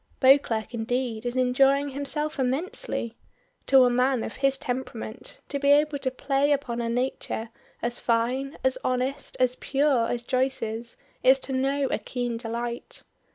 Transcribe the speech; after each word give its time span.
Beauclerk 0.19 0.73
indeed 0.73 1.27
is 1.27 1.35
enjoying 1.35 1.89
himself 1.89 2.39
immensely. 2.39 3.15
To 3.67 3.83
a 3.85 3.91
man 3.91 4.23
of 4.23 4.37
his 4.37 4.57
temperament 4.57 5.41
to 5.49 5.59
be 5.59 5.69
able 5.69 5.99
to 5.99 6.09
play 6.09 6.51
upon 6.51 6.81
a 6.81 6.89
nature 6.89 7.51
as 7.83 7.99
fine, 7.99 8.57
as 8.63 8.79
honest, 8.83 9.37
as 9.39 9.53
pure 9.57 10.07
as 10.07 10.23
Joyce's 10.23 10.97
is 11.21 11.37
to 11.41 11.53
know 11.53 11.85
a 11.91 11.99
keen 11.99 12.37
delight. 12.37 13.03